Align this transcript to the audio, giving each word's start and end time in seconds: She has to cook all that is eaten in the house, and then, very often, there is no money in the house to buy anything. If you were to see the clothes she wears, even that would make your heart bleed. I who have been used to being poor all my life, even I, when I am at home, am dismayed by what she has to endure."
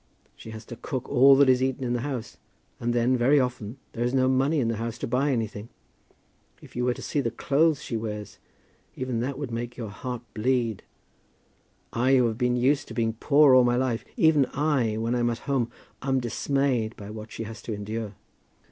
She 0.35 0.49
has 0.49 0.65
to 0.65 0.75
cook 0.75 1.07
all 1.07 1.35
that 1.35 1.47
is 1.47 1.61
eaten 1.61 1.83
in 1.83 1.93
the 1.93 2.01
house, 2.01 2.37
and 2.79 2.91
then, 2.91 3.15
very 3.15 3.39
often, 3.39 3.77
there 3.93 4.03
is 4.03 4.15
no 4.15 4.27
money 4.27 4.59
in 4.59 4.67
the 4.67 4.77
house 4.77 4.97
to 4.97 5.07
buy 5.07 5.31
anything. 5.31 5.69
If 6.59 6.75
you 6.75 6.85
were 6.85 6.95
to 6.95 7.03
see 7.03 7.21
the 7.21 7.29
clothes 7.29 7.83
she 7.83 7.95
wears, 7.97 8.39
even 8.95 9.19
that 9.19 9.37
would 9.37 9.51
make 9.51 9.77
your 9.77 9.89
heart 9.89 10.23
bleed. 10.33 10.81
I 11.93 12.15
who 12.15 12.25
have 12.25 12.39
been 12.39 12.55
used 12.55 12.87
to 12.87 12.95
being 12.95 13.13
poor 13.13 13.53
all 13.53 13.63
my 13.63 13.75
life, 13.75 14.03
even 14.17 14.47
I, 14.53 14.97
when 14.97 15.13
I 15.13 15.19
am 15.19 15.29
at 15.29 15.37
home, 15.45 15.69
am 16.01 16.19
dismayed 16.19 16.95
by 16.95 17.11
what 17.11 17.31
she 17.31 17.43
has 17.43 17.61
to 17.61 17.73
endure." 17.75 18.15